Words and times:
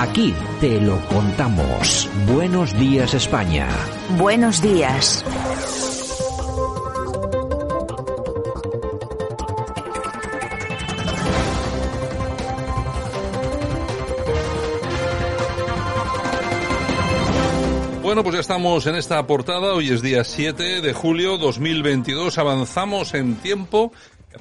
Aquí 0.00 0.32
te 0.60 0.80
lo 0.80 0.96
contamos. 1.08 2.08
Buenos 2.32 2.72
días 2.78 3.14
España. 3.14 3.68
Buenos 4.16 4.62
días. 4.62 5.24
Bueno, 18.04 18.22
pues 18.22 18.36
ya 18.36 18.40
estamos 18.40 18.86
en 18.86 18.94
esta 18.94 19.26
portada. 19.26 19.74
Hoy 19.74 19.90
es 19.90 20.00
día 20.00 20.22
7 20.22 20.80
de 20.80 20.92
julio 20.92 21.38
2022. 21.38 22.38
Avanzamos 22.38 23.14
en 23.14 23.34
tiempo 23.34 23.92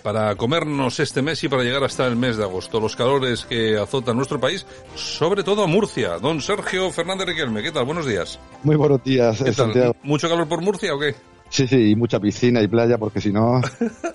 para 0.02 0.36
comernos 0.36 1.00
este 1.00 1.22
mes 1.22 1.44
y 1.44 1.50
para 1.50 1.64
llegar 1.64 1.84
hasta 1.84 2.06
el 2.08 2.16
mes 2.16 2.38
de 2.38 2.44
agosto. 2.44 2.80
Los 2.80 2.96
calores 2.96 3.46
que 3.46 3.78
azotan 3.78 4.16
nuestro 4.16 4.40
país, 4.40 4.66
sobre 4.96 5.44
todo 5.44 5.64
a 5.64 5.68
Murcia. 5.68 6.18
Don 6.20 6.42
Sergio 6.42 6.92
Fernández 6.92 7.28
Riquelme, 7.28 7.62
¿qué 7.62 7.72
tal? 7.72 7.86
Buenos 7.86 8.06
días. 8.06 8.40
Muy 8.64 8.76
buenos 8.76 9.04
días, 9.04 9.38
Santiago. 9.54 9.96
¿Mucho 10.04 10.30
calor 10.30 10.48
por 10.48 10.62
Murcia 10.62 10.94
o 10.94 11.00
qué? 11.00 11.16
Sí, 11.50 11.68
sí, 11.68 11.92
y 11.92 11.96
mucha 11.96 12.20
piscina 12.20 12.62
y 12.62 12.68
playa, 12.68 12.98
porque 12.98 13.22
si 13.22 13.32
no... 13.32 13.62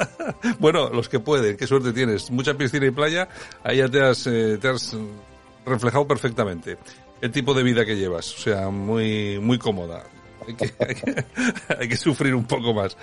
bueno, 0.59 0.91
los 0.91 1.09
que 1.09 1.19
pueden, 1.19 1.57
qué 1.57 1.67
suerte 1.67 1.93
tienes. 1.93 2.31
Mucha 2.31 2.55
piscina 2.55 2.87
y 2.87 2.91
playa, 2.91 3.29
ahí 3.65 3.79
ya 3.79 3.89
te 3.89 4.03
has, 4.03 4.27
eh, 4.27 4.59
te 4.61 4.69
has 4.69 4.97
reflejado 5.65 6.07
perfectamente 6.07 6.77
el 7.23 7.31
tipo 7.31 7.55
de 7.55 7.63
vida 7.63 7.87
que 7.87 7.97
llevas, 7.97 8.35
o 8.35 8.39
sea, 8.39 8.69
muy, 8.69 9.39
muy 9.39 9.57
cómoda. 9.57 10.05
Hay 10.47 10.55
que, 10.55 10.73
hay, 11.79 11.89
que, 11.89 11.97
sufrir 11.97 12.35
un 12.35 12.45
poco 12.45 12.75
más. 12.75 12.97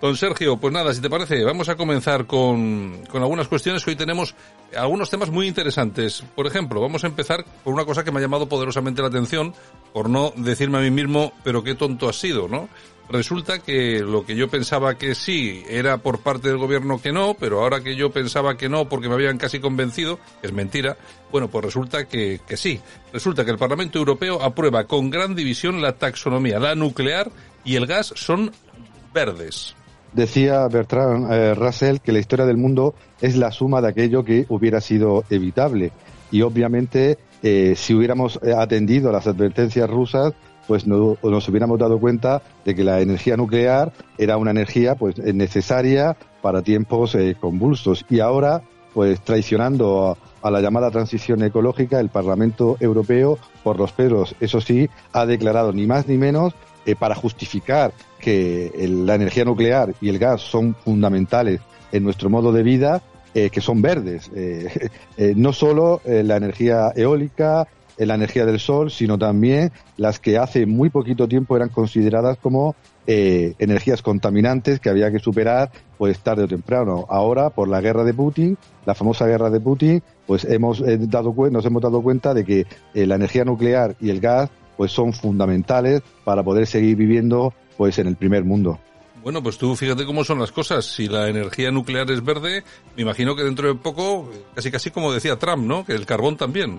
Don 0.00 0.16
Sergio, 0.16 0.56
pues 0.56 0.72
nada, 0.72 0.94
si 0.94 1.00
te 1.00 1.10
parece, 1.10 1.44
vamos 1.44 1.68
a 1.68 1.76
comenzar 1.76 2.26
con, 2.26 3.02
con 3.10 3.22
algunas 3.22 3.48
cuestiones 3.48 3.84
que 3.84 3.90
hoy 3.90 3.96
tenemos 3.96 4.34
algunos 4.76 5.10
temas 5.10 5.30
muy 5.30 5.46
interesantes. 5.46 6.24
Por 6.34 6.46
ejemplo, 6.46 6.80
vamos 6.80 7.04
a 7.04 7.06
empezar 7.06 7.44
por 7.64 7.74
una 7.74 7.84
cosa 7.84 8.04
que 8.04 8.10
me 8.10 8.18
ha 8.18 8.22
llamado 8.22 8.48
poderosamente 8.48 9.02
la 9.02 9.08
atención, 9.08 9.54
por 9.92 10.08
no 10.08 10.32
decirme 10.36 10.78
a 10.78 10.80
mí 10.82 10.90
mismo, 10.90 11.32
pero 11.44 11.62
qué 11.62 11.74
tonto 11.74 12.08
has 12.08 12.16
sido, 12.16 12.48
¿no? 12.48 12.68
Resulta 13.08 13.60
que 13.60 14.00
lo 14.00 14.26
que 14.26 14.34
yo 14.34 14.48
pensaba 14.48 14.96
que 14.96 15.14
sí 15.14 15.62
era 15.68 15.98
por 15.98 16.20
parte 16.20 16.48
del 16.48 16.58
gobierno 16.58 17.00
que 17.00 17.12
no, 17.12 17.34
pero 17.34 17.60
ahora 17.60 17.80
que 17.80 17.94
yo 17.94 18.10
pensaba 18.10 18.56
que 18.56 18.68
no 18.68 18.88
porque 18.88 19.08
me 19.08 19.14
habían 19.14 19.38
casi 19.38 19.60
convencido, 19.60 20.18
es 20.42 20.52
mentira, 20.52 20.96
bueno, 21.30 21.48
pues 21.48 21.64
resulta 21.64 22.06
que, 22.06 22.40
que 22.46 22.56
sí. 22.56 22.80
Resulta 23.12 23.44
que 23.44 23.52
el 23.52 23.58
Parlamento 23.58 23.98
Europeo 23.98 24.42
aprueba 24.42 24.84
con 24.84 25.10
gran 25.10 25.34
división 25.34 25.80
la 25.80 25.92
taxonomía, 25.92 26.58
la 26.58 26.74
nuclear 26.74 27.30
y 27.64 27.76
el 27.76 27.86
gas 27.86 28.12
son 28.16 28.50
verdes. 29.14 29.76
Decía 30.12 30.66
Bertrand 30.68 31.30
eh, 31.30 31.54
Russell 31.54 31.98
que 31.98 32.10
la 32.12 32.18
historia 32.18 32.46
del 32.46 32.56
mundo 32.56 32.94
es 33.20 33.36
la 33.36 33.52
suma 33.52 33.82
de 33.82 33.88
aquello 33.88 34.24
que 34.24 34.46
hubiera 34.48 34.80
sido 34.80 35.24
evitable. 35.30 35.92
Y 36.30 36.42
obviamente, 36.42 37.18
eh, 37.42 37.74
si 37.76 37.94
hubiéramos 37.94 38.40
eh, 38.42 38.52
atendido 38.56 39.10
a 39.10 39.12
las 39.12 39.26
advertencias 39.26 39.88
rusas, 39.88 40.32
pues 40.66 40.86
no, 40.86 41.16
nos 41.22 41.48
hubiéramos 41.48 41.78
dado 41.78 41.98
cuenta 41.98 42.42
de 42.64 42.74
que 42.74 42.84
la 42.84 43.00
energía 43.00 43.36
nuclear 43.36 43.92
era 44.18 44.36
una 44.36 44.50
energía 44.50 44.94
pues 44.94 45.18
necesaria 45.18 46.16
para 46.42 46.62
tiempos 46.62 47.14
eh, 47.14 47.36
convulsos. 47.38 48.04
Y 48.10 48.20
ahora 48.20 48.62
pues 48.94 49.20
traicionando 49.20 50.16
a, 50.42 50.50
la 50.50 50.60
llamada 50.60 50.90
transición 50.90 51.42
ecológica 51.42 52.00
el 52.00 52.08
Parlamento 52.08 52.76
Europeo 52.80 53.38
por 53.62 53.78
los 53.78 53.92
pelos 53.92 54.34
eso 54.40 54.60
sí 54.60 54.88
ha 55.12 55.26
declarado 55.26 55.72
ni 55.72 55.86
más 55.86 56.06
ni 56.08 56.16
menos 56.16 56.54
eh, 56.86 56.94
para 56.94 57.14
justificar 57.14 57.92
que 58.20 58.72
la 58.88 59.16
energía 59.16 59.44
nuclear 59.44 59.92
y 60.00 60.08
el 60.08 60.18
gas 60.18 60.40
son 60.40 60.74
fundamentales 60.74 61.60
en 61.92 62.04
nuestro 62.04 62.30
modo 62.30 62.52
de 62.52 62.62
vida 62.62 63.02
eh, 63.34 63.50
que 63.50 63.60
son 63.60 63.82
verdes. 63.82 64.30
No 65.36 65.52
solo 65.52 66.00
la 66.04 66.36
energía 66.36 66.92
eólica 66.94 67.66
la 67.98 68.14
energía 68.14 68.44
del 68.44 68.58
sol, 68.60 68.90
sino 68.90 69.18
también 69.18 69.72
las 69.96 70.18
que 70.18 70.38
hace 70.38 70.66
muy 70.66 70.90
poquito 70.90 71.26
tiempo 71.28 71.56
eran 71.56 71.70
consideradas 71.70 72.36
como 72.38 72.74
eh, 73.06 73.54
energías 73.58 74.02
contaminantes 74.02 74.80
que 74.80 74.90
había 74.90 75.10
que 75.10 75.18
superar 75.18 75.70
pues 75.96 76.18
tarde 76.18 76.44
o 76.44 76.48
temprano. 76.48 77.06
Ahora, 77.08 77.50
por 77.50 77.68
la 77.68 77.80
guerra 77.80 78.04
de 78.04 78.12
Putin, 78.12 78.58
la 78.84 78.94
famosa 78.94 79.26
guerra 79.26 79.48
de 79.48 79.60
Putin, 79.60 80.02
pues 80.26 80.44
hemos 80.44 80.80
eh, 80.80 80.98
dado 81.00 81.34
nos 81.50 81.64
hemos 81.64 81.82
dado 81.82 82.02
cuenta 82.02 82.34
de 82.34 82.44
que 82.44 82.66
eh, 82.94 83.06
la 83.06 83.14
energía 83.14 83.44
nuclear 83.44 83.96
y 84.00 84.10
el 84.10 84.20
gas 84.20 84.50
pues 84.76 84.92
son 84.92 85.12
fundamentales 85.12 86.02
para 86.24 86.42
poder 86.42 86.66
seguir 86.66 86.96
viviendo 86.96 87.54
pues 87.78 87.98
en 87.98 88.08
el 88.08 88.16
primer 88.16 88.44
mundo. 88.44 88.78
Bueno, 89.22 89.42
pues 89.42 89.58
tú 89.58 89.74
fíjate 89.74 90.04
cómo 90.04 90.22
son 90.22 90.38
las 90.38 90.52
cosas. 90.52 90.84
Si 90.84 91.08
la 91.08 91.28
energía 91.28 91.72
nuclear 91.72 92.08
es 92.10 92.24
verde, 92.24 92.62
me 92.94 93.02
imagino 93.02 93.34
que 93.34 93.42
dentro 93.42 93.66
de 93.66 93.74
poco, 93.74 94.30
casi 94.54 94.70
casi 94.70 94.90
como 94.90 95.12
decía 95.12 95.36
Trump, 95.36 95.64
¿no? 95.64 95.84
Que 95.84 95.94
el 95.94 96.06
carbón 96.06 96.36
también. 96.36 96.78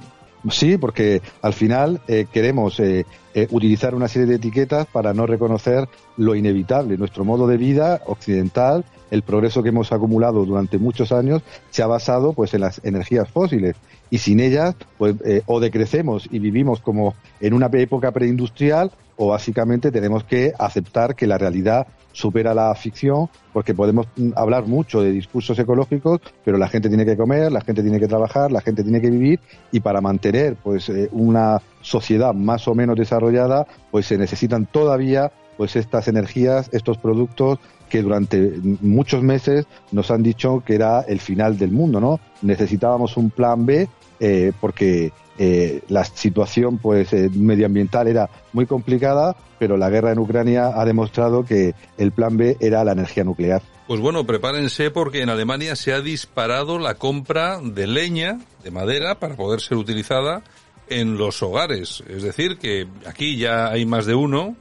Sí, 0.52 0.78
porque 0.78 1.22
al 1.42 1.54
final 1.54 2.02
eh, 2.08 2.28
queremos 2.32 2.80
eh, 2.80 3.06
eh, 3.34 3.48
utilizar 3.52 3.96
una 3.96 4.08
serie 4.08 4.28
de 4.28 4.36
etiquetas 4.36 4.86
para 4.88 5.14
no 5.14 5.26
reconocer 5.26 5.88
lo 6.18 6.36
inevitable. 6.36 6.98
Nuestro 6.98 7.26
modo 7.26 7.48
de 7.48 7.58
vida 7.58 8.02
occidental, 8.06 8.86
el 9.12 9.24
progreso 9.24 9.64
que 9.64 9.70
hemos 9.70 9.92
acumulado 9.92 10.46
durante 10.46 10.78
muchos 10.78 11.12
años, 11.12 11.42
se 11.70 11.84
ha 11.84 11.88
basado 11.88 12.34
pues 12.34 12.54
en 12.54 12.62
las 12.62 12.82
energías 12.84 13.30
fósiles 13.30 13.76
y 14.10 14.20
sin 14.20 14.40
ellas, 14.40 14.76
pues 14.98 15.16
o 15.46 15.60
decrecemos 15.60 16.28
y 16.32 16.40
vivimos 16.40 16.80
como 16.80 17.14
en 17.40 17.54
una 17.54 17.70
época 17.74 18.12
preindustrial 18.12 18.92
o 19.18 19.28
básicamente 19.28 19.92
tenemos 19.92 20.24
que 20.24 20.54
aceptar 20.58 21.16
que 21.16 21.28
la 21.28 21.38
realidad 21.38 21.88
supera 22.12 22.54
la 22.54 22.74
ficción, 22.74 23.30
porque 23.54 23.76
podemos 23.76 24.08
mm, 24.16 24.32
hablar 24.36 24.66
mucho 24.66 25.02
de 25.02 25.12
discursos 25.12 25.58
ecológicos, 25.60 26.20
pero 26.44 26.58
la 26.58 26.68
gente 26.68 26.90
tiene 26.90 27.06
que 27.06 27.16
comer, 27.16 27.52
la 27.52 27.62
gente 27.62 27.84
tiene 27.84 28.00
que 28.00 28.08
trabajar, 28.08 28.52
la 28.52 28.62
gente 28.62 28.84
tiene 28.84 29.02
que 29.02 29.10
vivir, 29.10 29.40
y 29.72 29.82
para 29.82 30.02
mantener 30.02 30.56
pues 30.56 30.90
eh, 30.90 31.10
una 31.12 31.62
sociedad 31.82 32.34
más 32.34 32.68
o 32.68 32.74
menos 32.74 32.98
desarrollada, 32.98 33.68
pues 33.92 34.08
se 34.08 34.18
necesitan 34.18 34.66
todavía 34.66 35.32
pues 35.58 35.76
estas 35.76 36.08
energías, 36.08 36.70
estos 36.72 36.98
productos 36.98 37.60
que 37.90 38.02
durante 38.02 38.54
muchos 38.82 39.24
meses 39.24 39.66
nos 39.92 40.12
han 40.12 40.24
dicho 40.24 40.64
que 40.66 40.76
era 40.76 41.02
el 41.02 41.20
final 41.20 41.58
del 41.58 41.72
mundo, 41.72 42.00
¿no? 42.00 42.20
Necesitábamos 42.42 43.18
un 43.18 43.30
plan 43.30 43.66
B 43.66 43.88
eh, 44.20 44.52
porque 44.60 45.12
eh, 45.38 45.82
la 45.90 46.04
situación 46.04 46.80
pues 46.80 47.14
eh, 47.14 47.30
medioambiental 47.32 48.08
era 48.08 48.30
muy 48.54 48.66
complicada, 48.66 49.36
pero 49.60 49.78
la 49.78 49.90
guerra 49.90 50.12
en 50.12 50.20
Ucrania 50.20 50.72
ha 50.74 50.86
demostrado 50.86 51.46
que 51.46 51.76
el 51.98 52.12
plan 52.12 52.38
B 52.38 52.58
era 52.60 52.84
la 52.84 52.94
energía 52.94 53.24
nuclear. 53.24 53.62
Pues 53.88 54.02
bueno, 54.02 54.26
prepárense 54.26 54.92
porque 54.92 55.22
en 55.22 55.30
Alemania 55.30 55.76
se 55.76 55.94
ha 55.94 56.02
disparado 56.02 56.80
la 56.80 56.96
compra 56.96 57.60
de 57.62 57.88
leña, 57.88 58.40
de 58.64 58.72
madera, 58.72 59.20
para 59.20 59.36
poder 59.36 59.62
ser 59.62 59.78
utilizada 59.78 60.44
en 60.90 61.18
los 61.18 61.42
hogares. 61.44 62.04
Es 62.10 62.24
decir, 62.24 62.58
que 62.58 62.88
aquí 63.06 63.38
ya 63.38 63.68
hay 63.68 63.86
más 63.86 64.06
de 64.06 64.16
uno, 64.16 64.56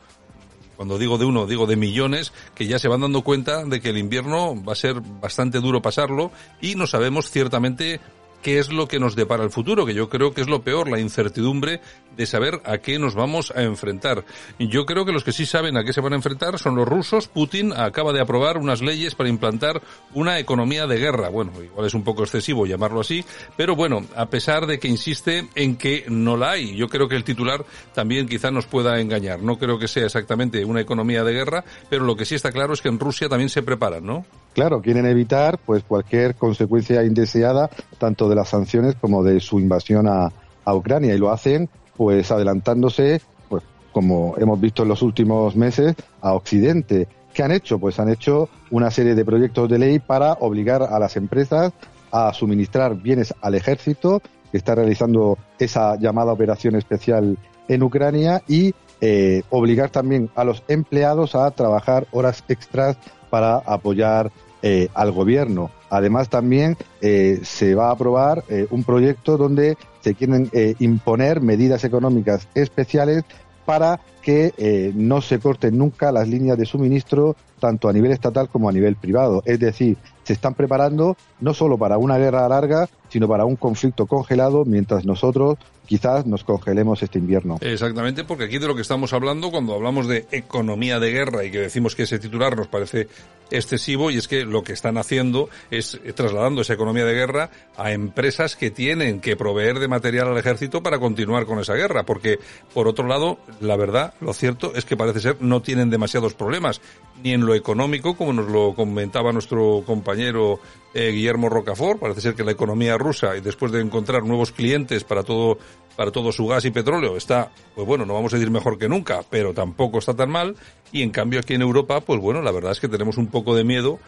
cuando 0.77 0.99
digo 0.99 1.19
de 1.19 1.25
uno, 1.25 1.47
digo 1.47 1.67
de 1.67 1.77
millones, 1.77 2.33
que 2.55 2.67
ya 2.67 2.79
se 2.79 2.89
van 2.89 3.01
dando 3.01 3.23
cuenta 3.23 3.65
de 3.65 3.81
que 3.81 3.91
el 3.91 3.99
invierno 3.99 4.63
va 4.63 4.73
a 4.73 4.77
ser 4.77 5.01
bastante 5.01 5.61
duro 5.61 5.83
pasarlo 5.83 6.31
y 6.61 6.75
no 6.75 6.87
sabemos 6.87 7.31
ciertamente 7.31 8.01
qué 8.47 8.61
es 8.61 8.73
lo 8.73 8.87
que 8.87 9.01
nos 9.01 9.17
depara 9.17 9.43
el 9.43 9.51
futuro, 9.51 9.85
que 9.85 9.93
yo 9.93 10.09
creo 10.09 10.33
que 10.33 10.41
es 10.41 10.47
lo 10.47 10.63
peor, 10.63 10.89
la 10.89 11.01
incertidumbre 11.01 11.81
de 12.17 12.27
saber 12.27 12.61
a 12.65 12.79
qué 12.79 12.97
nos 12.97 13.17
vamos 13.17 13.53
a 13.57 13.65
enfrentar. 13.65 14.25
Yo 14.61 14.87
creo 14.87 15.05
que 15.05 15.11
los 15.11 15.25
que 15.25 15.33
sí 15.33 15.47
saben 15.47 15.77
a 15.77 15.83
qué 15.83 15.93
se 15.93 16.01
van 16.01 16.13
a 16.13 16.17
enfrentar 16.17 16.57
son 16.61 16.77
los 16.77 16.87
rusos. 16.87 17.27
Putin 17.27 17.73
acaba 17.73 18.13
de 18.13 18.21
aprobar 18.21 18.57
unas 18.57 18.83
leyes 18.83 19.17
para 19.17 19.29
implantar 19.29 19.83
una 20.15 20.39
economía 20.39 20.87
de 20.87 20.97
guerra. 20.97 21.29
Bueno, 21.29 21.61
igual 21.61 21.89
es 21.89 21.95
un 21.95 22.05
poco 22.05 22.23
excesivo 22.23 22.67
llamarlo 22.67 23.01
así, 23.01 23.25
pero 23.57 23.75
bueno, 23.75 24.07
a 24.15 24.27
pesar 24.27 24.67
de 24.67 24.79
que 24.79 24.87
insiste 24.87 25.49
en 25.57 25.75
que 25.75 26.05
no 26.09 26.37
la 26.37 26.53
hay, 26.53 26.77
yo 26.77 26.87
creo 26.87 27.09
que 27.09 27.17
el 27.17 27.25
titular 27.25 27.67
también 27.95 28.29
quizá 28.29 28.53
nos 28.53 28.67
pueda 28.67 29.01
engañar. 29.01 29.43
No 29.43 29.59
creo 29.59 29.81
que 29.81 29.89
sea 29.89 30.05
exactamente 30.05 30.65
una 30.65 30.81
economía 30.81 31.25
de 31.25 31.33
guerra, 31.33 31.65
pero 31.91 32.05
lo 32.05 32.15
que 32.15 32.25
sí 32.25 32.37
está 32.37 32.53
claro 32.53 32.75
es 32.75 32.81
que 32.81 32.91
en 32.91 33.01
Rusia 33.01 33.29
también 33.29 33.49
se 33.49 33.65
preparan, 33.65 34.07
¿no? 34.07 34.25
Claro, 34.57 34.81
quieren 34.81 35.05
evitar 35.05 35.59
pues 35.59 35.85
cualquier 35.85 36.35
consecuencia 36.35 37.05
indeseada 37.05 37.69
tanto 37.99 38.27
de 38.27 38.37
las 38.37 38.49
sanciones 38.49 38.95
como 38.95 39.23
de 39.23 39.39
su 39.39 39.61
invasión 39.61 40.09
a, 40.09 40.33
Ucrania 40.73 41.15
y 41.15 41.19
lo 41.19 41.31
hacen 41.31 41.69
pues 41.95 42.31
adelantándose 42.31 43.21
pues 43.51 43.63
como 43.93 44.35
hemos 44.39 44.59
visto 44.59 44.83
en 44.83 44.89
los 44.89 45.03
últimos 45.03 45.57
meses 45.57 45.95
a 46.23 46.33
Occidente. 46.33 47.07
¿Qué 47.35 47.43
han 47.43 47.53
hecho? 47.53 47.79
Pues 47.79 48.01
han 48.01 48.09
hecho 48.09 48.49
una 48.71 48.91
serie 48.91 49.15
de 49.15 49.27
proyectos 49.27 49.69
de 49.69 49.79
ley 49.79 49.99
para 49.99 50.33
obligar 50.33 50.83
a 50.85 50.99
las 50.99 51.19
empresas 51.19 51.75
a 52.11 52.33
suministrar 52.33 52.97
bienes 52.97 53.35
al 53.43 53.57
ejército 53.57 54.23
que 54.51 54.57
está 54.57 54.75
realizando 54.75 55.37
esa 55.59 55.97
llamada 55.97 56.33
operación 56.33 56.77
especial 56.77 57.37
en 57.69 57.83
Ucrania 57.83 58.41
y 58.49 58.75
eh, 59.03 59.43
obligar 59.51 59.91
también 59.91 60.31
a 60.35 60.45
los 60.45 60.63
empleados 60.67 61.35
a 61.35 61.51
trabajar 61.51 62.07
horas 62.11 62.43
extras 62.49 62.97
para 63.29 63.57
apoyar 63.57 64.33
eh, 64.69 64.89
al 64.95 65.13
gobierno. 65.13 65.71
Además, 65.91 66.29
también 66.29 66.77
eh, 67.01 67.39
se 67.45 67.77
va 67.77 67.87
a 67.87 67.93
aprobar 67.93 68.43
eh, 68.49 68.67
un 68.71 68.83
proyecto 68.83 69.37
donde 69.37 69.77
se 70.01 70.17
quieren 70.17 70.51
imponer 70.81 71.41
medidas 71.41 71.85
económicas 71.85 72.49
especiales 72.53 73.23
para 73.65 74.01
que 74.23 74.93
no 74.97 75.21
se 75.21 75.39
corten 75.39 75.79
nunca 75.79 76.11
las 76.11 76.27
líneas 76.27 76.59
de 76.59 76.67
suministro 76.67 77.37
tanto 77.61 77.89
a 77.89 77.93
nivel 77.93 78.11
estatal 78.11 78.49
como 78.49 78.69
a 78.69 78.73
nivel 78.73 78.97
privado. 78.97 79.43
Es 79.45 79.61
decir, 79.61 79.99
se 80.25 80.33
están 80.33 80.55
preparando 80.55 81.17
no 81.41 81.55
solo 81.55 81.79
para 81.79 81.99
una 81.99 82.19
guerra 82.19 82.49
larga, 82.49 82.89
sino 83.09 83.29
para 83.29 83.45
un 83.45 83.55
conflicto 83.55 84.07
congelado 84.07 84.65
mientras 84.65 85.05
nosotros 85.05 85.59
quizás 85.87 86.27
nos 86.27 86.45
congelemos 86.45 87.03
este 87.03 87.19
invierno. 87.19 87.59
Exactamente, 87.61 88.25
porque 88.25 88.45
aquí 88.45 88.59
de 88.59 88.67
lo 88.67 88.75
que 88.75 88.83
estamos 88.83 89.13
hablando, 89.13 89.51
cuando 89.51 89.75
hablamos 89.75 90.07
de 90.07 90.27
economía 90.31 91.01
de 91.01 91.11
guerra 91.11 91.45
y 91.45 91.51
que 91.51 91.61
decimos 91.61 91.95
que 91.95 92.03
ese 92.03 92.19
titular 92.19 92.57
nos 92.57 92.69
parece 92.69 93.09
excesivo, 93.51 94.11
y 94.11 94.17
es 94.17 94.27
que 94.27 94.45
lo 94.45 94.65
que 94.65 94.73
están 94.73 94.99
haciendo 94.99 95.49
es 95.71 96.01
trasladando 96.15 96.63
esa 96.63 96.75
economía 96.75 97.05
de 97.05 97.15
guerra 97.15 97.51
a 97.77 97.93
empresas 97.93 98.57
que 98.57 98.71
tienen 98.71 99.21
que 99.21 99.37
proveer 99.37 99.79
de 99.79 99.89
material 99.89 100.29
al 100.29 100.39
ejército 100.39 100.83
para 100.83 100.99
continuar 100.99 101.47
con 101.47 101.61
esa 101.61 101.75
guerra, 101.75 102.05
porque 102.05 102.41
por 102.75 102.89
otro 102.89 103.07
lado, 103.07 103.39
la 103.61 103.77
verdad, 103.77 104.15
lo 104.21 104.33
cierto 104.33 104.73
es 104.75 104.85
que 104.85 104.97
parece 104.97 105.21
ser 105.21 105.37
no 105.41 105.63
tienen 105.63 105.91
demasiados 105.91 106.35
problemas, 106.35 106.81
ni 107.23 107.33
en 107.33 107.47
lo 107.47 107.55
económico, 107.55 108.17
como 108.17 108.33
nos 108.33 108.49
lo 108.49 108.75
comentaba 108.75 109.33
nuestro 109.33 109.85
compañero 109.87 110.59
eh, 110.99 111.13
Guillermo 111.13 111.51
Rocafort, 111.51 112.01
parece 112.01 112.23
ser 112.23 112.35
que 112.35 112.43
la 112.43 112.53
economía 112.53 112.97
rusa, 112.97 113.37
y 113.37 113.43
después 113.43 113.71
de 113.71 113.83
encontrar 113.83 114.23
nuevos 114.23 114.51
clientes 114.51 115.05
para 115.05 115.23
todo 115.23 115.59
para 115.95 116.11
todo 116.11 116.31
su 116.31 116.47
gas 116.47 116.65
y 116.65 116.71
petróleo 116.71 117.17
está, 117.17 117.51
pues 117.75 117.87
bueno, 117.87 118.05
no 118.05 118.15
vamos 118.15 118.33
a 118.33 118.37
decir 118.37 118.51
mejor 118.51 118.79
que 118.79 118.89
nunca, 118.89 119.21
pero 119.29 119.55
tampoco 119.55 119.99
está 119.99 120.15
tan 120.15 120.31
mal. 120.31 120.55
Y 120.93 121.03
en 121.03 121.11
cambio 121.11 121.41
aquí 121.41 121.55
en 121.55 121.63
Europa, 121.63 122.01
pues 122.01 122.21
bueno, 122.21 122.43
la 122.43 122.53
verdad 122.53 122.73
es 122.73 122.81
que 122.81 122.89
tenemos 122.89 123.17
un 123.17 123.29
poco 123.29 123.55
de 123.55 123.65
miedo 123.65 123.99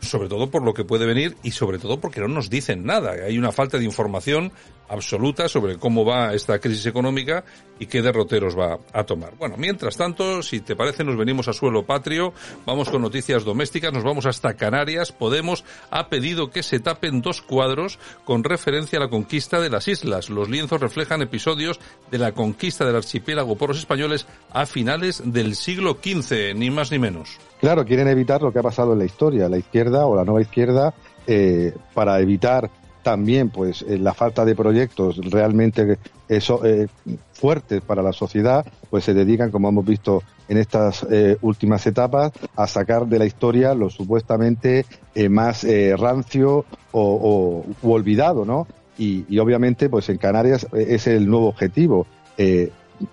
sobre 0.00 0.28
todo 0.28 0.50
por 0.50 0.62
lo 0.62 0.74
que 0.74 0.84
puede 0.84 1.06
venir 1.06 1.36
y 1.42 1.50
sobre 1.50 1.78
todo 1.78 2.00
porque 2.00 2.20
no 2.20 2.28
nos 2.28 2.50
dicen 2.50 2.84
nada. 2.84 3.12
Hay 3.12 3.38
una 3.38 3.52
falta 3.52 3.78
de 3.78 3.84
información 3.84 4.52
absoluta 4.88 5.48
sobre 5.48 5.78
cómo 5.78 6.04
va 6.04 6.34
esta 6.34 6.58
crisis 6.58 6.86
económica 6.86 7.44
y 7.78 7.86
qué 7.86 8.02
derroteros 8.02 8.58
va 8.58 8.78
a 8.92 9.04
tomar. 9.04 9.34
Bueno, 9.36 9.54
mientras 9.56 9.96
tanto, 9.96 10.42
si 10.42 10.60
te 10.60 10.74
parece, 10.74 11.04
nos 11.04 11.16
venimos 11.16 11.48
a 11.48 11.52
suelo 11.52 11.86
patrio, 11.86 12.34
vamos 12.66 12.90
con 12.90 13.02
noticias 13.02 13.44
domésticas, 13.44 13.92
nos 13.92 14.02
vamos 14.02 14.26
hasta 14.26 14.54
Canarias. 14.54 15.12
Podemos 15.12 15.64
ha 15.90 16.08
pedido 16.08 16.50
que 16.50 16.62
se 16.62 16.80
tapen 16.80 17.22
dos 17.22 17.40
cuadros 17.40 17.98
con 18.24 18.42
referencia 18.42 18.98
a 18.98 19.02
la 19.02 19.10
conquista 19.10 19.60
de 19.60 19.70
las 19.70 19.86
islas. 19.86 20.28
Los 20.28 20.48
lienzos 20.48 20.80
reflejan 20.80 21.22
episodios 21.22 21.78
de 22.10 22.18
la 22.18 22.32
conquista 22.32 22.84
del 22.84 22.96
archipiélago 22.96 23.56
por 23.56 23.68
los 23.68 23.78
españoles 23.78 24.26
a 24.50 24.66
finales 24.66 25.22
del 25.24 25.54
siglo 25.54 25.98
XV, 26.02 26.54
ni 26.56 26.70
más 26.70 26.90
ni 26.90 26.98
menos. 26.98 27.38
Claro, 27.60 27.84
quieren 27.84 28.08
evitar 28.08 28.40
lo 28.40 28.52
que 28.52 28.58
ha 28.58 28.62
pasado 28.62 28.94
en 28.94 29.00
la 29.00 29.04
historia, 29.04 29.48
la 29.48 29.58
izquierda 29.58 30.06
o 30.06 30.16
la 30.16 30.24
nueva 30.24 30.40
izquierda, 30.40 30.94
eh, 31.26 31.74
para 31.92 32.18
evitar 32.18 32.70
también 33.02 33.50
pues 33.50 33.82
eh, 33.82 33.98
la 33.98 34.14
falta 34.14 34.46
de 34.46 34.54
proyectos 34.54 35.18
realmente 35.30 35.98
eso, 36.28 36.64
eh, 36.64 36.86
fuertes 37.34 37.82
para 37.82 38.02
la 38.02 38.14
sociedad, 38.14 38.64
pues 38.88 39.04
se 39.04 39.12
dedican, 39.12 39.50
como 39.50 39.68
hemos 39.68 39.84
visto 39.84 40.22
en 40.48 40.56
estas 40.56 41.06
últimas 41.42 41.86
etapas, 41.86 42.32
a 42.56 42.66
sacar 42.66 43.06
de 43.06 43.20
la 43.20 43.24
historia 43.24 43.72
lo 43.72 43.88
supuestamente 43.88 44.84
más 45.28 45.64
rancio 45.96 46.64
o, 46.90 47.64
olvidado, 47.82 48.44
¿no? 48.44 48.66
Y, 48.98 49.24
y, 49.28 49.38
obviamente, 49.38 49.88
pues 49.88 50.08
en 50.08 50.18
Canarias 50.18 50.66
es 50.72 51.06
el 51.06 51.28
nuevo 51.30 51.46
objetivo. 51.46 52.04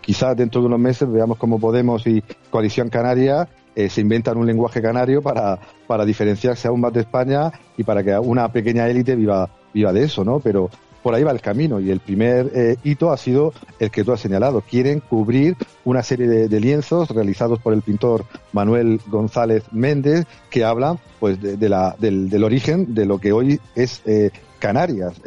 quizás 0.01 0.35
dentro 0.35 0.61
de 0.61 0.67
unos 0.67 0.79
meses 0.79 1.11
veamos 1.11 1.37
cómo 1.37 1.59
Podemos 1.59 2.07
y 2.07 2.23
Coalición 2.49 2.89
Canaria 2.89 3.47
eh, 3.77 3.91
se 3.91 4.01
inventan 4.01 4.37
un 4.37 4.47
lenguaje 4.47 4.81
canario 4.81 5.21
para, 5.21 5.59
para 5.85 6.03
diferenciarse 6.03 6.67
aún 6.67 6.81
más 6.81 6.91
de 6.93 7.01
España 7.01 7.51
y 7.77 7.83
para 7.83 8.03
que 8.03 8.17
una 8.17 8.51
pequeña 8.51 8.89
élite 8.89 9.15
viva, 9.15 9.51
viva 9.71 9.93
de 9.93 10.03
eso, 10.03 10.25
¿no? 10.25 10.39
Pero 10.39 10.71
por 11.03 11.13
ahí 11.13 11.21
va 11.21 11.29
el 11.29 11.41
camino 11.41 11.79
y 11.79 11.91
el 11.91 11.99
primer 11.99 12.51
eh, 12.55 12.77
hito 12.83 13.11
ha 13.11 13.17
sido 13.17 13.53
el 13.77 13.91
que 13.91 14.03
tú 14.03 14.11
has 14.11 14.19
señalado. 14.19 14.61
Quieren 14.61 14.99
cubrir 14.99 15.55
una 15.85 16.01
serie 16.01 16.27
de, 16.27 16.59
lienzos 16.59 17.11
realizados 17.11 17.59
por 17.59 17.71
el 17.71 17.83
pintor 17.83 18.25
Manuel 18.51 18.99
González 19.05 19.63
Méndez 19.71 20.25
que 20.49 20.65
hablan 20.65 20.97
pues 21.19 21.39
de, 21.39 21.69
la, 21.69 21.95
del, 21.99 22.31
del, 22.31 22.43
origen 22.43 22.95
de 22.95 23.05
lo 23.05 23.19
que 23.19 23.31
hoy 23.31 23.61
es 23.75 24.01
eh, 24.07 24.31
Canarias. 24.57 25.21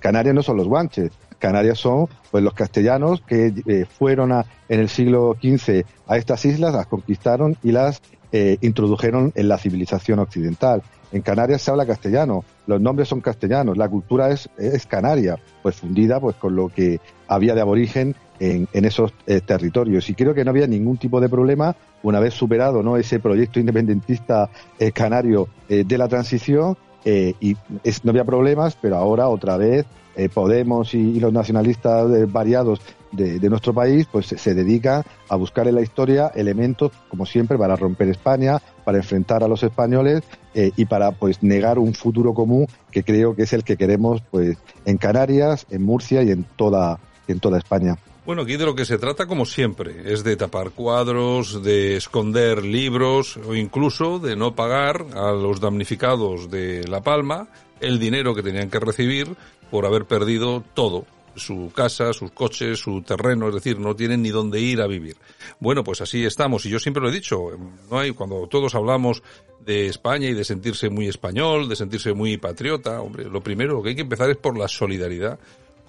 Canarias 0.00 0.34
no 0.34 0.42
son 0.42 0.56
los 0.56 0.66
guanches, 0.66 1.10
Canarias 1.42 1.78
son 1.78 2.08
pues 2.30 2.44
los 2.44 2.54
castellanos 2.54 3.20
que 3.20 3.52
eh, 3.66 3.84
fueron 3.84 4.30
a, 4.30 4.46
en 4.68 4.78
el 4.78 4.88
siglo 4.88 5.36
XV 5.42 5.84
a 6.06 6.16
estas 6.16 6.44
islas, 6.44 6.72
las 6.72 6.86
conquistaron 6.86 7.56
y 7.64 7.72
las 7.72 8.00
eh, 8.30 8.58
introdujeron 8.60 9.32
en 9.34 9.48
la 9.48 9.58
civilización 9.58 10.20
occidental. 10.20 10.84
En 11.10 11.20
Canarias 11.20 11.62
se 11.62 11.72
habla 11.72 11.84
castellano, 11.84 12.44
los 12.68 12.80
nombres 12.80 13.08
son 13.08 13.20
castellanos, 13.20 13.76
la 13.76 13.88
cultura 13.88 14.30
es, 14.30 14.48
canaria, 14.86 15.36
pues 15.64 15.74
fundida 15.74 16.20
pues 16.20 16.36
con 16.36 16.54
lo 16.54 16.68
que 16.68 17.00
había 17.26 17.56
de 17.56 17.60
aborigen 17.60 18.14
en, 18.38 18.68
esos 18.72 19.12
eh, 19.26 19.40
territorios. 19.40 20.08
Y 20.10 20.14
creo 20.14 20.34
que 20.34 20.44
no 20.44 20.50
había 20.52 20.68
ningún 20.68 20.96
tipo 20.96 21.20
de 21.20 21.28
problema 21.28 21.74
una 22.04 22.20
vez 22.20 22.34
superado 22.34 22.84
¿no? 22.84 22.96
ese 22.96 23.18
proyecto 23.18 23.58
independentista 23.58 24.48
canario 24.94 25.48
de 25.68 25.98
la 25.98 26.06
transición 26.06 26.76
y 27.04 27.56
no 28.04 28.10
había 28.10 28.24
problemas, 28.24 28.76
pero 28.80 28.96
ahora 28.96 29.28
otra 29.28 29.56
vez 29.56 29.86
eh, 30.14 30.28
Podemos 30.28 30.92
y, 30.94 31.18
los 31.20 31.32
nacionalistas 31.32 32.10
eh, 32.12 32.26
variados 32.26 32.80
de, 33.12 33.38
nuestro 33.50 33.74
país, 33.74 34.06
pues 34.10 34.26
se, 34.26 34.54
dedican 34.54 35.02
a 35.28 35.36
buscar 35.36 35.68
en 35.68 35.74
la 35.74 35.82
historia 35.82 36.32
elementos, 36.34 36.92
como 37.10 37.26
siempre, 37.26 37.58
para 37.58 37.76
romper 37.76 38.08
España, 38.08 38.58
para 38.84 38.98
enfrentar 38.98 39.42
a 39.42 39.48
los 39.48 39.62
españoles 39.62 40.22
eh, 40.54 40.70
y 40.76 40.86
para 40.86 41.12
pues 41.12 41.42
negar 41.42 41.78
un 41.78 41.92
futuro 41.92 42.32
común 42.32 42.66
que 42.90 43.04
creo 43.04 43.34
que 43.36 43.42
es 43.42 43.52
el 43.52 43.64
que 43.64 43.76
queremos 43.76 44.22
pues 44.30 44.56
en 44.86 44.96
Canarias, 44.96 45.66
en 45.70 45.82
Murcia 45.82 46.22
y 46.22 46.30
en 46.30 46.44
toda 46.56 46.98
en 47.28 47.38
toda 47.38 47.58
España. 47.58 47.96
Bueno, 48.24 48.42
aquí 48.42 48.56
de 48.56 48.66
lo 48.66 48.76
que 48.76 48.84
se 48.84 48.98
trata, 48.98 49.26
como 49.26 49.44
siempre, 49.44 50.12
es 50.12 50.22
de 50.22 50.36
tapar 50.36 50.70
cuadros, 50.70 51.60
de 51.64 51.96
esconder 51.96 52.64
libros 52.64 53.36
o 53.36 53.56
incluso 53.56 54.20
de 54.20 54.36
no 54.36 54.54
pagar 54.54 55.06
a 55.14 55.32
los 55.32 55.60
damnificados 55.60 56.48
de 56.48 56.86
La 56.86 57.02
Palma 57.02 57.48
el 57.80 57.98
dinero 57.98 58.32
que 58.32 58.44
tenían 58.44 58.70
que 58.70 58.78
recibir 58.78 59.34
por 59.72 59.86
haber 59.86 60.04
perdido 60.04 60.62
todo, 60.72 61.04
su 61.34 61.72
casa, 61.74 62.12
sus 62.12 62.30
coches, 62.30 62.78
su 62.78 63.02
terreno, 63.02 63.48
es 63.48 63.54
decir, 63.54 63.80
no 63.80 63.96
tienen 63.96 64.22
ni 64.22 64.30
dónde 64.30 64.60
ir 64.60 64.82
a 64.82 64.86
vivir. 64.86 65.16
Bueno, 65.58 65.82
pues 65.82 66.00
así 66.00 66.24
estamos 66.24 66.64
y 66.64 66.70
yo 66.70 66.78
siempre 66.78 67.02
lo 67.02 67.08
he 67.08 67.12
dicho, 67.12 67.50
no 67.90 67.98
hay 67.98 68.12
cuando 68.12 68.46
todos 68.46 68.76
hablamos 68.76 69.24
de 69.64 69.88
España 69.88 70.28
y 70.28 70.34
de 70.34 70.44
sentirse 70.44 70.90
muy 70.90 71.08
español, 71.08 71.68
de 71.68 71.74
sentirse 71.74 72.12
muy 72.12 72.36
patriota, 72.36 73.00
hombre, 73.00 73.24
lo 73.24 73.42
primero 73.42 73.82
que 73.82 73.88
hay 73.88 73.94
que 73.96 74.02
empezar 74.02 74.30
es 74.30 74.36
por 74.36 74.56
la 74.56 74.68
solidaridad 74.68 75.40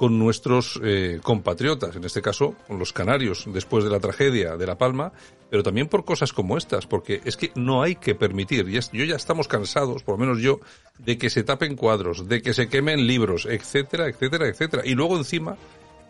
con 0.03 0.19
nuestros 0.19 0.81
eh, 0.83 1.21
compatriotas, 1.23 1.95
en 1.95 2.03
este 2.03 2.21
caso 2.21 2.57
con 2.67 2.77
los 2.77 2.91
canarios, 2.91 3.45
después 3.47 3.85
de 3.85 3.89
la 3.89 4.01
tragedia 4.01 4.57
de 4.57 4.67
La 4.67 4.77
Palma, 4.77 5.13
pero 5.49 5.63
también 5.63 5.87
por 5.87 6.03
cosas 6.03 6.33
como 6.33 6.57
estas, 6.57 6.87
porque 6.87 7.21
es 7.23 7.37
que 7.37 7.53
no 7.55 7.81
hay 7.81 7.95
que 7.95 8.13
permitir, 8.13 8.67
y 8.67 8.73
yo 8.97 9.05
ya 9.05 9.15
estamos 9.15 9.47
cansados, 9.47 10.03
por 10.03 10.15
lo 10.15 10.25
menos 10.25 10.41
yo, 10.41 10.59
de 10.99 11.17
que 11.17 11.29
se 11.29 11.43
tapen 11.43 11.77
cuadros, 11.77 12.27
de 12.27 12.41
que 12.41 12.53
se 12.53 12.67
quemen 12.67 13.07
libros, 13.07 13.45
etcétera, 13.45 14.09
etcétera, 14.09 14.49
etcétera. 14.49 14.83
Y 14.85 14.93
luego 14.93 15.15
encima 15.15 15.55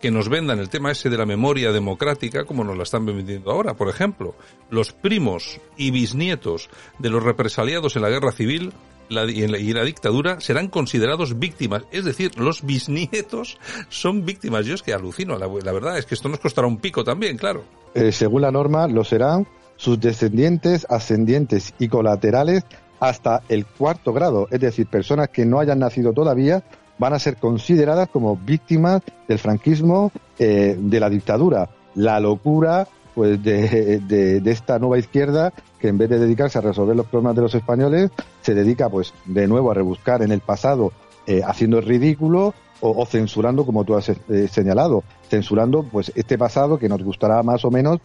que 0.02 0.10
nos 0.10 0.28
vendan 0.28 0.58
el 0.58 0.70
tema 0.70 0.90
ese 0.90 1.08
de 1.08 1.16
la 1.16 1.24
memoria 1.24 1.70
democrática 1.70 2.44
como 2.46 2.64
nos 2.64 2.76
la 2.76 2.82
están 2.82 3.06
vendiendo 3.06 3.52
ahora. 3.52 3.74
Por 3.74 3.88
ejemplo, 3.88 4.34
los 4.70 4.92
primos 4.92 5.60
y 5.76 5.92
bisnietos 5.92 6.68
de 6.98 7.10
los 7.10 7.22
represaliados 7.22 7.94
en 7.94 8.02
la 8.02 8.10
guerra 8.10 8.32
civil 8.32 8.72
y, 9.08 9.72
la, 9.72 9.84
dictadura 9.84 10.40
serán 10.40 10.68
considerados 10.68 11.38
víctimas. 11.38 11.82
Es 11.90 12.04
decir, 12.04 12.38
los 12.38 12.62
bisnietos 12.62 13.58
son 13.88 14.24
víctimas. 14.24 14.66
Yo 14.66 14.74
es 14.74 14.82
que 14.82 14.92
alucino. 14.92 15.38
La, 15.38 15.46
verdad 15.48 15.98
es 15.98 16.06
que 16.06 16.14
esto 16.14 16.28
nos 16.28 16.40
costará 16.40 16.66
un 16.66 16.78
pico 16.78 17.04
también, 17.04 17.36
claro. 17.36 17.64
Eh, 17.94 18.12
según 18.12 18.42
la 18.42 18.50
norma, 18.50 18.86
lo 18.86 19.04
serán 19.04 19.46
sus 19.76 20.00
descendientes, 20.00 20.86
ascendientes 20.88 21.74
y 21.78 21.88
colaterales 21.88 22.64
hasta 23.00 23.42
el 23.48 23.66
cuarto 23.66 24.12
grado. 24.12 24.48
Es 24.50 24.60
decir, 24.60 24.86
personas 24.86 25.28
que 25.28 25.44
no 25.44 25.60
hayan 25.60 25.78
nacido 25.78 26.12
todavía 26.12 26.62
van 26.98 27.12
a 27.12 27.18
ser 27.18 27.36
consideradas 27.36 28.08
como 28.08 28.36
víctimas 28.36 29.02
del 29.28 29.38
franquismo, 29.38 30.12
eh, 30.38 30.76
de 30.78 31.00
la 31.00 31.10
dictadura. 31.10 31.68
La 31.94 32.20
locura 32.20 32.88
pues 33.14 33.42
de, 33.42 34.00
de, 34.00 34.50
esta 34.50 34.78
nueva 34.78 34.98
izquierda 34.98 35.52
que 35.78 35.88
en 35.88 35.98
vez 35.98 36.10
de 36.10 36.18
dedicarse 36.18 36.58
a 36.58 36.62
resolver 36.62 36.96
los 36.96 37.06
problemas 37.06 37.36
de 37.36 37.42
los 37.42 37.54
españoles, 37.54 38.10
se 38.40 38.54
dedica 38.54 38.88
pues 38.88 39.14
de 39.26 39.46
nuevo 39.46 39.70
a 39.70 39.74
rebuscar 39.74 40.22
en 40.22 40.32
el 40.32 40.40
pasado, 40.40 40.92
eh, 41.26 41.42
haciendo 41.46 41.78
el 41.78 41.84
ridículo 41.84 42.54
o, 42.80 43.06
censurando, 43.06 43.64
como 43.64 43.84
tú 43.84 43.94
has 43.94 44.10
eh, 44.10 44.48
señalado, 44.48 45.04
censurando 45.28 45.84
pues 45.84 46.12
este 46.14 46.36
pasado 46.36 46.78
que 46.78 46.88
nos 46.88 47.02
gustará 47.02 47.42
más 47.42 47.64
o 47.64 47.70
menos, 47.70 48.00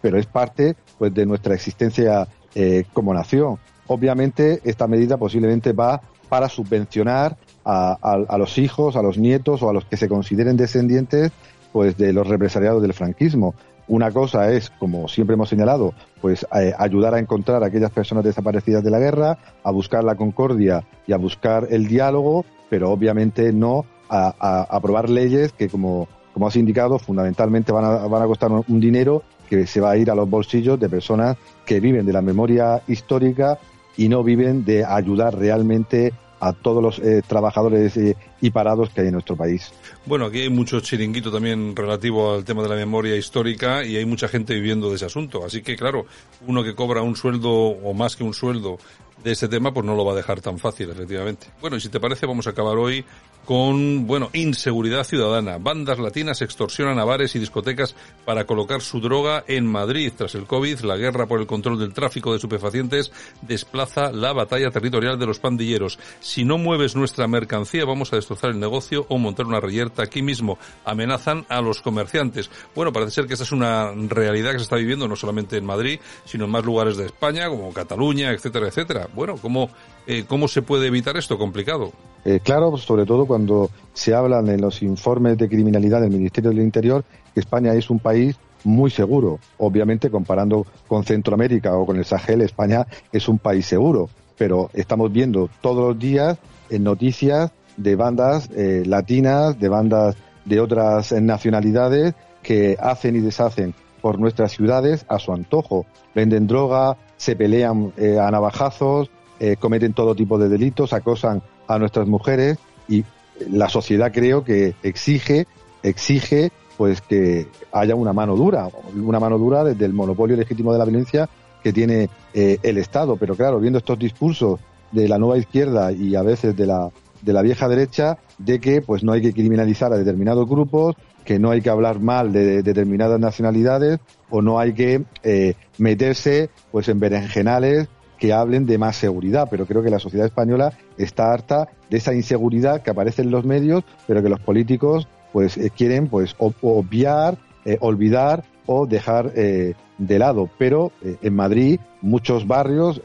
pero 0.00 0.18
es 0.18 0.26
parte 0.26 0.76
pues 0.98 1.14
de 1.14 1.24
nuestra 1.24 1.54
existencia 1.54 2.26
eh, 2.54 2.84
como 2.92 3.14
nación. 3.14 3.58
Obviamente 3.86 4.60
esta 4.64 4.88
medida 4.88 5.18
posiblemente 5.18 5.72
va 5.72 6.00
para 6.28 6.48
subvencionar 6.48 7.36
a, 7.64 7.96
a, 8.02 8.38
los 8.38 8.58
hijos, 8.58 8.96
a 8.96 9.02
los 9.02 9.18
nietos 9.18 9.62
o 9.62 9.70
a 9.70 9.72
los 9.72 9.84
que 9.84 9.96
se 9.96 10.08
consideren 10.08 10.56
descendientes 10.56 11.32
pues 11.72 11.96
de 11.96 12.12
los 12.12 12.26
represaliados 12.26 12.82
del 12.82 12.92
franquismo. 12.92 13.54
Una 13.86 14.10
cosa 14.10 14.50
es, 14.50 14.70
como 14.70 15.08
siempre 15.08 15.34
hemos 15.34 15.48
señalado, 15.48 15.92
pues 16.20 16.46
eh, 16.54 16.72
ayudar 16.78 17.14
a 17.14 17.18
encontrar 17.18 17.62
a 17.62 17.66
aquellas 17.66 17.90
personas 17.90 18.24
desaparecidas 18.24 18.82
de 18.82 18.90
la 18.90 18.98
guerra, 18.98 19.38
a 19.62 19.70
buscar 19.70 20.04
la 20.04 20.14
concordia 20.14 20.84
y 21.06 21.12
a 21.12 21.18
buscar 21.18 21.68
el 21.70 21.86
diálogo, 21.86 22.44
pero 22.70 22.90
obviamente 22.90 23.52
no 23.52 23.84
a, 24.08 24.66
aprobar 24.70 25.10
leyes 25.10 25.52
que, 25.52 25.68
como, 25.68 26.08
como 26.32 26.46
has 26.46 26.56
indicado, 26.56 26.98
fundamentalmente 26.98 27.72
van 27.72 27.84
a, 27.84 28.06
van 28.06 28.22
a 28.22 28.26
costar 28.26 28.50
un 28.52 28.80
dinero 28.80 29.22
que 29.48 29.66
se 29.66 29.80
va 29.80 29.90
a 29.90 29.96
ir 29.96 30.10
a 30.10 30.14
los 30.14 30.28
bolsillos 30.28 30.80
de 30.80 30.88
personas 30.88 31.36
que 31.66 31.80
viven 31.80 32.06
de 32.06 32.12
la 32.12 32.22
memoria 32.22 32.80
histórica 32.88 33.58
y 33.96 34.08
no 34.08 34.22
viven 34.22 34.64
de 34.64 34.84
ayudar 34.84 35.36
realmente 35.36 36.12
a 36.40 36.52
todos 36.52 36.82
los 36.82 36.98
eh, 36.98 37.22
trabajadores 37.26 37.96
eh, 37.96 38.16
y 38.40 38.50
parados 38.50 38.90
que 38.90 39.00
hay 39.00 39.06
en 39.08 39.14
nuestro 39.14 39.36
país. 39.36 39.72
Bueno, 40.06 40.26
aquí 40.26 40.40
hay 40.40 40.50
mucho 40.50 40.80
chiringuito 40.80 41.32
también 41.32 41.74
relativo 41.74 42.34
al 42.34 42.44
tema 42.44 42.62
de 42.62 42.68
la 42.68 42.74
memoria 42.76 43.16
histórica 43.16 43.84
y 43.84 43.96
hay 43.96 44.04
mucha 44.04 44.28
gente 44.28 44.54
viviendo 44.54 44.90
de 44.90 44.96
ese 44.96 45.06
asunto. 45.06 45.44
Así 45.44 45.62
que, 45.62 45.76
claro, 45.76 46.06
uno 46.46 46.62
que 46.62 46.74
cobra 46.74 47.02
un 47.02 47.16
sueldo 47.16 47.50
o 47.50 47.94
más 47.94 48.16
que 48.16 48.24
un 48.24 48.34
sueldo 48.34 48.78
de 49.24 49.32
este 49.32 49.48
tema, 49.48 49.72
pues 49.72 49.86
no 49.86 49.96
lo 49.96 50.04
va 50.04 50.12
a 50.12 50.16
dejar 50.16 50.42
tan 50.42 50.58
fácil, 50.58 50.90
efectivamente. 50.90 51.46
Bueno, 51.60 51.78
y 51.78 51.80
si 51.80 51.88
te 51.88 51.98
parece, 51.98 52.26
vamos 52.26 52.46
a 52.46 52.50
acabar 52.50 52.76
hoy 52.76 53.04
con, 53.44 54.06
bueno, 54.06 54.30
inseguridad 54.32 55.04
ciudadana. 55.04 55.58
Bandas 55.58 55.98
latinas 55.98 56.42
extorsionan 56.42 56.98
a 56.98 57.04
bares 57.04 57.34
y 57.34 57.38
discotecas 57.38 57.94
para 58.24 58.46
colocar 58.46 58.82
su 58.82 59.00
droga 59.00 59.44
en 59.46 59.66
Madrid. 59.66 60.12
Tras 60.16 60.34
el 60.34 60.46
COVID, 60.46 60.80
la 60.80 60.96
guerra 60.96 61.26
por 61.26 61.40
el 61.40 61.46
control 61.46 61.78
del 61.78 61.94
tráfico 61.94 62.30
de 62.30 62.36
estupefacientes 62.36 63.12
desplaza 63.42 64.12
la 64.12 64.32
batalla 64.32 64.70
territorial 64.70 65.18
de 65.18 65.26
los 65.26 65.38
pandilleros. 65.38 65.98
Si 66.20 66.44
no 66.44 66.58
mueves 66.58 66.94
nuestra 66.94 67.26
mercancía, 67.26 67.84
vamos 67.86 68.12
a 68.12 68.16
destrozar 68.16 68.50
el 68.50 68.60
negocio 68.60 69.06
o 69.08 69.18
montar 69.18 69.46
una 69.46 69.60
reyerta 69.60 70.02
aquí 70.02 70.22
mismo. 70.22 70.58
Amenazan 70.84 71.46
a 71.48 71.62
los 71.62 71.80
comerciantes. 71.80 72.50
Bueno, 72.74 72.92
parece 72.92 73.12
ser 73.12 73.26
que 73.26 73.34
esta 73.34 73.44
es 73.44 73.52
una 73.52 73.90
realidad 73.92 74.52
que 74.52 74.58
se 74.58 74.64
está 74.64 74.76
viviendo 74.76 75.08
no 75.08 75.16
solamente 75.16 75.56
en 75.56 75.64
Madrid, 75.64 75.98
sino 76.26 76.44
en 76.44 76.50
más 76.50 76.64
lugares 76.64 76.96
de 76.96 77.06
España, 77.06 77.48
como 77.48 77.72
Cataluña, 77.72 78.32
etcétera, 78.32 78.68
etcétera. 78.68 79.08
Bueno, 79.14 79.36
¿cómo, 79.40 79.70
eh, 80.06 80.24
¿cómo 80.26 80.48
se 80.48 80.62
puede 80.62 80.86
evitar 80.88 81.16
esto? 81.16 81.38
Complicado. 81.38 81.92
Eh, 82.24 82.40
claro, 82.42 82.76
sobre 82.78 83.04
todo 83.04 83.26
cuando 83.26 83.70
se 83.92 84.14
hablan 84.14 84.48
en 84.48 84.60
los 84.60 84.82
informes 84.82 85.36
de 85.38 85.48
criminalidad 85.48 86.00
del 86.00 86.10
Ministerio 86.10 86.50
del 86.50 86.60
Interior 86.60 87.04
que 87.34 87.40
España 87.40 87.74
es 87.74 87.90
un 87.90 87.98
país 87.98 88.36
muy 88.64 88.90
seguro. 88.90 89.38
Obviamente, 89.58 90.10
comparando 90.10 90.66
con 90.88 91.04
Centroamérica 91.04 91.76
o 91.76 91.84
con 91.84 91.96
el 91.96 92.04
Sahel, 92.04 92.40
España 92.40 92.86
es 93.12 93.28
un 93.28 93.38
país 93.38 93.66
seguro. 93.66 94.08
Pero 94.38 94.70
estamos 94.72 95.12
viendo 95.12 95.50
todos 95.60 95.88
los 95.88 95.98
días 95.98 96.38
en 96.70 96.82
noticias 96.82 97.52
de 97.76 97.96
bandas 97.96 98.48
eh, 98.56 98.82
latinas, 98.86 99.58
de 99.58 99.68
bandas 99.68 100.16
de 100.44 100.60
otras 100.60 101.12
nacionalidades 101.12 102.14
que 102.42 102.76
hacen 102.80 103.16
y 103.16 103.20
deshacen 103.20 103.74
por 104.04 104.18
nuestras 104.18 104.52
ciudades 104.52 105.06
a 105.08 105.18
su 105.18 105.32
antojo. 105.32 105.86
Venden 106.14 106.46
droga, 106.46 106.98
se 107.16 107.36
pelean 107.36 107.90
eh, 107.96 108.18
a 108.20 108.30
navajazos, 108.30 109.10
eh, 109.40 109.56
cometen 109.58 109.94
todo 109.94 110.14
tipo 110.14 110.36
de 110.36 110.50
delitos, 110.50 110.92
acosan 110.92 111.42
a 111.68 111.78
nuestras 111.78 112.06
mujeres 112.06 112.58
y 112.86 113.06
la 113.48 113.70
sociedad 113.70 114.12
creo 114.12 114.44
que 114.44 114.74
exige, 114.82 115.46
exige 115.82 116.52
pues 116.76 117.00
que 117.00 117.48
haya 117.72 117.94
una 117.94 118.12
mano 118.12 118.36
dura, 118.36 118.68
una 118.94 119.20
mano 119.20 119.38
dura 119.38 119.64
desde 119.64 119.86
el 119.86 119.94
monopolio 119.94 120.36
legítimo 120.36 120.74
de 120.74 120.80
la 120.80 120.84
violencia 120.84 121.30
que 121.62 121.72
tiene 121.72 122.10
eh, 122.34 122.58
el 122.62 122.76
Estado. 122.76 123.16
Pero 123.16 123.34
claro, 123.36 123.58
viendo 123.58 123.78
estos 123.78 123.98
discursos 123.98 124.60
de 124.92 125.08
la 125.08 125.16
nueva 125.16 125.38
izquierda 125.38 125.92
y 125.92 126.14
a 126.14 126.20
veces 126.20 126.54
de 126.54 126.66
la, 126.66 126.90
de 127.22 127.32
la 127.32 127.40
vieja 127.40 127.68
derecha, 127.68 128.18
de 128.38 128.60
que 128.60 128.80
pues 128.82 129.04
no 129.04 129.12
hay 129.12 129.22
que 129.22 129.32
criminalizar 129.32 129.92
a 129.92 129.96
determinados 129.96 130.48
grupos, 130.48 130.96
que 131.24 131.38
no 131.38 131.50
hay 131.50 131.60
que 131.60 131.70
hablar 131.70 132.00
mal 132.00 132.32
de, 132.32 132.62
determinadas 132.62 133.18
nacionalidades 133.18 133.98
o 134.30 134.42
no 134.42 134.58
hay 134.58 134.74
que 134.74 135.04
eh, 135.22 135.54
meterse 135.78 136.50
pues 136.70 136.88
en 136.88 137.00
berenjenales 137.00 137.88
que 138.18 138.32
hablen 138.32 138.66
de 138.66 138.78
más 138.78 138.96
seguridad, 138.96 139.48
pero 139.50 139.66
creo 139.66 139.82
que 139.82 139.90
la 139.90 139.98
sociedad 139.98 140.26
española 140.26 140.72
está 140.96 141.32
harta 141.32 141.68
de 141.90 141.96
esa 141.96 142.14
inseguridad 142.14 142.82
que 142.82 142.90
aparece 142.90 143.22
en 143.22 143.30
los 143.30 143.44
medios, 143.44 143.84
pero 144.06 144.22
que 144.22 144.28
los 144.28 144.40
políticos 144.40 145.08
pues 145.32 145.56
eh, 145.56 145.70
quieren 145.74 146.08
pues 146.08 146.36
obviar, 146.38 147.38
eh, 147.64 147.76
olvidar 147.80 148.44
o 148.66 148.86
dejar 148.86 149.32
de 149.32 150.18
lado. 150.18 150.48
Pero 150.56 150.90
en 151.02 151.36
Madrid 151.36 151.80
muchos 152.00 152.46
barrios, 152.46 152.98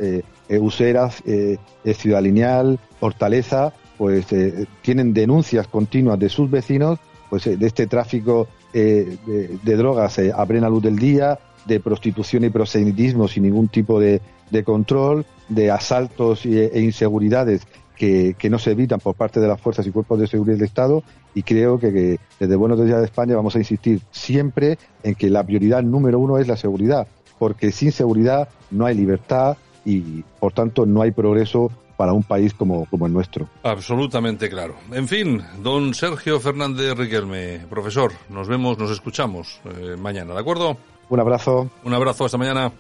Useras, 0.50 1.22
Ciudad 1.84 2.22
Lineal, 2.22 2.80
Hortaleza, 3.02 3.74
pues 4.00 4.28
tienen 4.82 5.14
denuncias 5.14 5.68
continuas 5.68 6.18
de 6.18 6.30
sus 6.30 6.50
vecinos 6.50 7.00
pues 7.30 7.44
de 7.44 7.68
este 7.68 7.86
tráfico 7.86 8.48
de, 8.74 9.18
de, 9.62 9.76
drogas 9.76 10.18
a 10.18 10.46
plena 10.48 10.68
luz 10.68 10.82
del 10.82 10.98
día, 10.98 11.38
de 11.68 11.80
prostitución 11.80 12.44
y 12.46 12.50
proselitismo 12.50 13.28
sin 13.28 13.44
ningún 13.44 13.68
tipo 13.68 14.00
de, 14.00 14.22
de 14.50 14.64
control, 14.64 15.26
de 15.48 15.70
asaltos 15.70 16.46
e 16.46 16.80
inseguridades 16.82 17.68
que, 17.96 18.36
que, 18.38 18.50
no 18.50 18.58
se 18.60 18.72
evitan 18.72 19.00
por 19.00 19.16
parte 19.16 19.40
de 19.40 19.48
las 19.48 19.60
fuerzas 19.60 19.86
y 19.86 19.92
cuerpos 19.92 20.20
de 20.20 20.28
seguridad 20.28 20.56
del 20.58 20.66
Estado. 20.66 21.04
Y 21.36 21.44
creo 21.44 21.80
que, 21.80 22.20
desde 22.40 22.56
Buenos 22.56 22.84
Días 22.84 23.00
de 23.00 23.06
España 23.06 23.36
vamos 23.36 23.56
a 23.56 23.60
insistir 23.60 24.02
siempre 24.12 24.78
en 25.04 25.16
que 25.16 25.30
la 25.30 25.44
prioridad 25.44 25.84
número 25.84 26.20
uno 26.20 26.38
es 26.38 26.48
la 26.48 26.58
seguridad, 26.58 27.08
porque 27.38 27.72
sin 27.72 27.92
seguridad 27.92 28.50
no 28.72 28.86
hay 28.86 28.96
libertad 28.96 29.58
y 29.86 30.24
por 30.40 30.54
tanto 30.54 30.86
no 30.86 31.02
hay 31.02 31.12
progreso 31.12 31.72
para 32.00 32.14
un 32.14 32.24
país 32.24 32.54
como, 32.54 32.86
como 32.86 33.08
el 33.08 33.12
nuestro. 33.12 33.50
Absolutamente 33.62 34.50
claro. 34.50 34.76
En 34.94 35.06
fin, 35.06 35.44
don 35.62 35.94
Sergio 35.94 36.40
Fernández 36.40 36.96
Riquelme, 36.98 37.66
profesor, 37.70 38.14
nos 38.30 38.48
vemos, 38.48 38.78
nos 38.78 38.90
escuchamos 38.90 39.60
eh, 39.66 39.98
mañana, 40.00 40.34
¿de 40.34 40.40
acuerdo? 40.40 40.78
Un 41.10 41.20
abrazo. 41.20 41.70
Un 41.84 41.94
abrazo, 41.94 42.24
hasta 42.24 42.38
mañana. 42.38 42.72